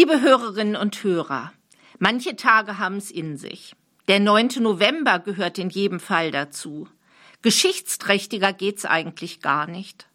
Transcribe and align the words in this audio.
Liebe 0.00 0.22
Hörerinnen 0.22 0.76
und 0.76 1.04
Hörer, 1.04 1.52
manche 1.98 2.34
Tage 2.34 2.78
haben 2.78 2.96
es 2.96 3.10
in 3.10 3.36
sich. 3.36 3.76
Der 4.08 4.18
9. 4.18 4.48
November 4.60 5.18
gehört 5.18 5.58
in 5.58 5.68
jedem 5.68 6.00
Fall 6.00 6.30
dazu. 6.30 6.88
Geschichtsträchtiger 7.42 8.54
geht's 8.54 8.86
eigentlich 8.86 9.42
gar 9.42 9.66
nicht. 9.66 10.06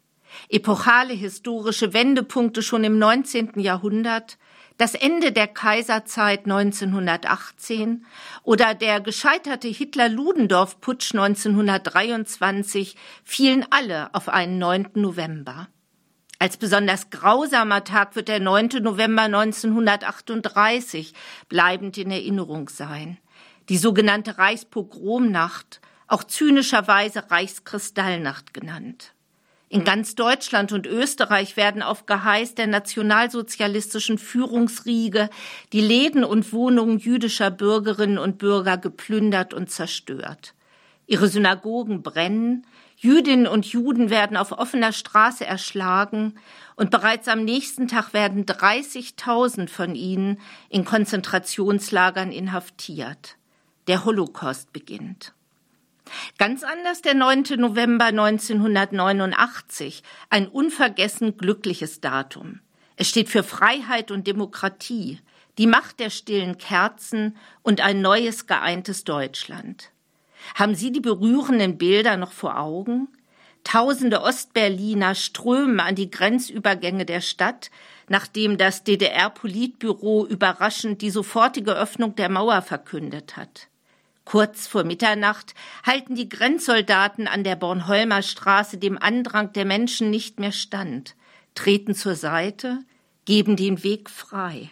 Epochale 0.48 1.14
historische 1.14 1.92
Wendepunkte 1.92 2.62
schon 2.62 2.82
im 2.82 2.98
19. 2.98 3.60
Jahrhundert, 3.60 4.38
das 4.76 4.96
Ende 4.96 5.30
der 5.30 5.46
Kaiserzeit 5.46 6.46
1918 6.46 8.06
oder 8.42 8.74
der 8.74 9.00
gescheiterte 9.00 9.68
Hitler-Ludendorff-Putsch 9.68 11.14
1923 11.14 12.96
fielen 13.22 13.64
alle 13.70 14.12
auf 14.16 14.28
einen 14.28 14.58
9. 14.58 14.88
November. 14.94 15.68
Als 16.38 16.58
besonders 16.58 17.10
grausamer 17.10 17.84
Tag 17.84 18.14
wird 18.14 18.28
der 18.28 18.40
9. 18.40 18.82
November 18.82 19.22
1938 19.22 21.14
bleibend 21.48 21.96
in 21.96 22.10
Erinnerung 22.10 22.68
sein. 22.68 23.16
Die 23.70 23.78
sogenannte 23.78 24.36
Reichspogromnacht, 24.36 25.80
auch 26.08 26.24
zynischerweise 26.24 27.30
Reichskristallnacht 27.30 28.52
genannt. 28.52 29.14
In 29.68 29.82
ganz 29.82 30.14
Deutschland 30.14 30.70
und 30.70 30.86
Österreich 30.86 31.56
werden 31.56 31.82
auf 31.82 32.06
Geheiß 32.06 32.54
der 32.54 32.68
nationalsozialistischen 32.68 34.16
Führungsriege 34.16 35.28
die 35.72 35.80
Läden 35.80 36.22
und 36.22 36.52
Wohnungen 36.52 36.98
jüdischer 36.98 37.50
Bürgerinnen 37.50 38.18
und 38.18 38.38
Bürger 38.38 38.78
geplündert 38.78 39.54
und 39.54 39.70
zerstört. 39.70 40.54
Ihre 41.06 41.28
Synagogen 41.28 42.02
brennen, 42.02 42.66
Jüdinnen 42.96 43.46
und 43.46 43.66
Juden 43.66 44.10
werden 44.10 44.36
auf 44.36 44.52
offener 44.52 44.92
Straße 44.92 45.44
erschlagen 45.44 46.34
und 46.74 46.90
bereits 46.90 47.28
am 47.28 47.44
nächsten 47.44 47.88
Tag 47.88 48.12
werden 48.12 48.46
30.000 48.46 49.68
von 49.68 49.94
ihnen 49.94 50.40
in 50.68 50.84
Konzentrationslagern 50.84 52.32
inhaftiert. 52.32 53.36
Der 53.86 54.04
Holocaust 54.04 54.72
beginnt. 54.72 55.32
Ganz 56.38 56.64
anders 56.64 57.02
der 57.02 57.14
9. 57.14 57.44
November 57.58 58.06
1989, 58.06 60.02
ein 60.30 60.48
unvergessen 60.48 61.36
glückliches 61.36 62.00
Datum. 62.00 62.60
Es 62.96 63.08
steht 63.08 63.28
für 63.28 63.42
Freiheit 63.42 64.10
und 64.10 64.26
Demokratie, 64.26 65.20
die 65.58 65.66
Macht 65.66 66.00
der 66.00 66.10
stillen 66.10 66.58
Kerzen 66.58 67.36
und 67.62 67.80
ein 67.80 68.00
neues 68.00 68.46
geeintes 68.46 69.04
Deutschland. 69.04 69.90
Haben 70.54 70.74
Sie 70.74 70.92
die 70.92 71.00
berührenden 71.00 71.78
Bilder 71.78 72.16
noch 72.16 72.32
vor 72.32 72.58
Augen? 72.58 73.08
Tausende 73.64 74.22
Ostberliner 74.22 75.16
strömen 75.16 75.80
an 75.80 75.96
die 75.96 76.10
Grenzübergänge 76.10 77.04
der 77.04 77.20
Stadt, 77.20 77.70
nachdem 78.08 78.58
das 78.58 78.84
DDR-Politbüro 78.84 80.24
überraschend 80.24 81.02
die 81.02 81.10
sofortige 81.10 81.72
Öffnung 81.72 82.14
der 82.14 82.28
Mauer 82.28 82.62
verkündet 82.62 83.36
hat. 83.36 83.68
Kurz 84.24 84.66
vor 84.66 84.84
Mitternacht 84.84 85.54
halten 85.84 86.14
die 86.14 86.28
Grenzsoldaten 86.28 87.28
an 87.28 87.44
der 87.44 87.56
Bornholmer 87.56 88.22
Straße 88.22 88.78
dem 88.78 88.98
Andrang 88.98 89.52
der 89.52 89.64
Menschen 89.64 90.10
nicht 90.10 90.40
mehr 90.40 90.52
stand, 90.52 91.16
treten 91.54 91.94
zur 91.94 92.14
Seite, 92.14 92.80
geben 93.24 93.56
den 93.56 93.82
Weg 93.82 94.10
frei. 94.10 94.70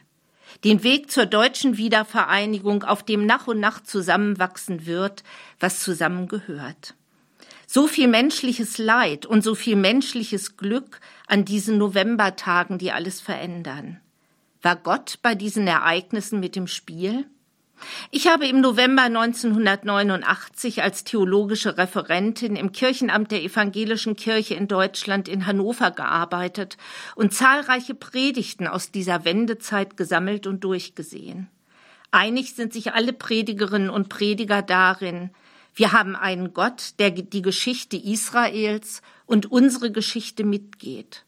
Den 0.63 0.83
Weg 0.83 1.11
zur 1.11 1.27
deutschen 1.27 1.77
Wiedervereinigung, 1.77 2.85
auf 2.85 3.03
dem 3.03 3.27
nach 3.27 3.47
und 3.47 3.61
nach 3.61 3.83
zusammenwachsen 3.83 4.87
wird, 4.87 5.23
was 5.61 5.81
zusammengehört. 5.81 6.95
So 7.67 7.87
viel 7.87 8.09
menschliches 8.09 8.79
Leid 8.79 9.27
und 9.27 9.43
so 9.43 9.55
viel 9.55 9.77
menschliches 9.77 10.57
Glück 10.57 11.01
an 11.27 11.45
diesen 11.45 11.79
Novembertagen, 11.79 12.79
die 12.79 12.93
alles 12.93 13.21
verändern. 13.21 14.01
War 14.63 14.77
Gott 14.77 15.19
bei 15.23 15.35
diesen 15.35 15.67
Ereignissen 15.67 16.41
mit 16.41 16.57
im 16.57 16.67
Spiel? 16.67 17.27
Ich 18.11 18.29
habe 18.29 18.47
im 18.47 18.61
November 18.61 19.03
1989 19.03 20.83
als 20.83 21.05
theologische 21.05 21.77
Referentin 21.77 22.57
im 22.57 22.73
Kirchenamt 22.73 23.31
der 23.31 23.43
Evangelischen 23.43 24.17
Kirche 24.17 24.55
in 24.55 24.69
Deutschland 24.69 25.29
in 25.29 25.47
Hannover 25.47 25.91
gearbeitet 25.91 26.77
und 27.17 27.35
zahlreiche 27.35 27.95
Predigten 27.95 28.67
aus 28.67 28.91
dieser 28.91 29.25
Wendezeit 29.25 29.97
gesammelt 29.97 30.47
und 30.47 30.63
durchgesehen. 30.65 31.49
Einig 32.11 32.55
sind 32.55 32.73
sich 32.73 32.93
alle 32.93 33.13
Predigerinnen 33.13 33.91
und 33.91 34.09
Prediger 34.09 34.63
darin, 34.63 35.31
wir 35.77 35.91
haben 35.91 36.15
einen 36.15 36.55
Gott, 36.55 36.95
der 37.01 37.11
die 37.11 37.43
Geschichte 37.43 37.97
Israels 37.97 39.03
und 39.27 39.51
unsere 39.51 39.91
Geschichte 39.91 40.45
mitgeht. 40.45 41.25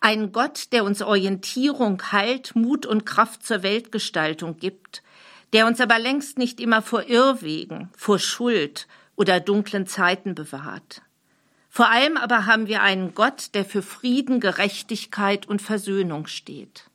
Einen 0.00 0.32
Gott, 0.32 0.72
der 0.72 0.84
uns 0.84 1.02
Orientierung, 1.02 2.00
Halt, 2.10 2.56
Mut 2.56 2.86
und 2.86 3.04
Kraft 3.04 3.44
zur 3.44 3.62
Weltgestaltung 3.62 4.56
gibt 4.56 5.02
der 5.52 5.66
uns 5.66 5.80
aber 5.80 5.98
längst 5.98 6.38
nicht 6.38 6.60
immer 6.60 6.82
vor 6.82 7.08
Irrwegen, 7.08 7.90
vor 7.96 8.18
Schuld 8.18 8.86
oder 9.16 9.40
dunklen 9.40 9.86
Zeiten 9.86 10.34
bewahrt. 10.34 11.02
Vor 11.68 11.88
allem 11.88 12.16
aber 12.16 12.46
haben 12.46 12.66
wir 12.66 12.82
einen 12.82 13.14
Gott, 13.14 13.54
der 13.54 13.64
für 13.64 13.82
Frieden, 13.82 14.40
Gerechtigkeit 14.40 15.46
und 15.46 15.62
Versöhnung 15.62 16.26
steht. 16.26 16.90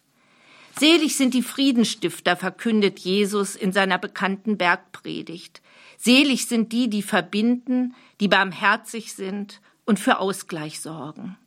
Selig 0.77 1.15
sind 1.15 1.33
die 1.33 1.43
Friedenstifter, 1.43 2.35
verkündet 2.35 2.99
Jesus 2.99 3.55
in 3.55 3.71
seiner 3.71 3.97
bekannten 3.97 4.57
Bergpredigt. 4.57 5.61
Selig 5.97 6.47
sind 6.47 6.73
die, 6.73 6.89
die 6.89 7.01
verbinden, 7.01 7.95
die 8.19 8.27
barmherzig 8.27 9.13
sind 9.13 9.61
und 9.85 9.99
für 9.99 10.19
Ausgleich 10.19 10.81
sorgen. 10.81 11.37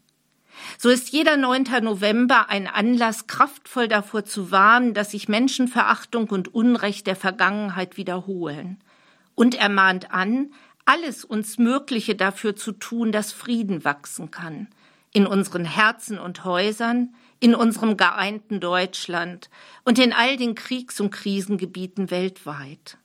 So 0.79 0.89
ist 0.89 1.11
jeder 1.11 1.37
9. 1.37 1.65
November 1.83 2.49
ein 2.49 2.67
Anlass, 2.67 3.27
kraftvoll 3.27 3.89
davor 3.89 4.25
zu 4.25 4.51
warnen, 4.51 4.95
dass 4.95 5.13
sich 5.13 5.29
Menschenverachtung 5.29 6.29
und 6.31 6.55
Unrecht 6.55 7.07
der 7.07 7.17
Vergangenheit 7.17 7.97
wiederholen. 7.97 8.79
Und 9.35 9.55
er 9.55 9.69
mahnt 9.69 10.13
an, 10.13 10.53
alles 10.85 11.25
uns 11.25 11.59
Mögliche 11.59 12.15
dafür 12.15 12.57
zu 12.57 12.73
tun, 12.73 13.13
dass 13.13 13.33
Frieden 13.33 13.85
wachsen 13.85 14.31
kann. 14.31 14.69
In 15.13 15.27
unseren 15.27 15.65
Herzen 15.65 16.19
und 16.19 16.45
Häusern, 16.45 17.15
in 17.41 17.55
unserem 17.55 17.97
geeinten 17.97 18.61
Deutschland 18.61 19.51
und 19.85 19.99
in 19.99 20.13
all 20.13 20.37
den 20.37 20.55
Kriegs- 20.55 21.01
und 21.01 21.11
Krisengebieten 21.11 22.11
weltweit. 22.11 22.99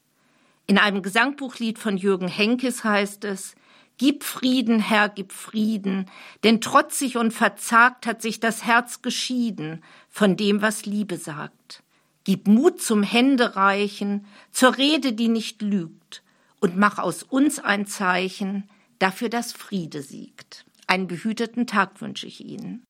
In 0.66 0.78
einem 0.78 1.02
Gesangbuchlied 1.02 1.78
von 1.78 1.98
Jürgen 1.98 2.28
Henkes 2.28 2.84
heißt 2.84 3.26
es, 3.26 3.56
Gib 3.98 4.24
Frieden, 4.24 4.80
Herr, 4.80 5.08
gib 5.10 5.32
Frieden, 5.32 6.10
denn 6.44 6.62
trotzig 6.62 7.18
und 7.18 7.32
verzagt 7.32 8.08
hat 8.08 8.22
sich 8.22 8.40
das 8.40 8.66
Herz 8.66 9.02
geschieden 9.02 9.84
von 10.10 10.36
dem, 10.36 10.62
was 10.62 10.86
Liebe 10.86 11.18
sagt. 11.18 11.84
Gib 12.24 12.48
Mut 12.48 12.82
zum 12.82 13.04
Händereichen, 13.04 14.26
zur 14.52 14.78
Rede, 14.78 15.14
die 15.14 15.28
nicht 15.28 15.62
lügt, 15.62 16.24
und 16.60 16.78
mach 16.78 16.98
aus 16.98 17.24
uns 17.24 17.60
ein 17.60 17.86
Zeichen 17.86 18.70
dafür, 18.98 19.30
dass 19.30 19.52
Friede 19.52 20.02
siegt. 20.02 20.66
Einen 20.88 21.08
behüteten 21.08 21.68
Tag 21.68 22.02
wünsche 22.02 22.28
ich 22.28 22.44
Ihnen. 22.44 22.84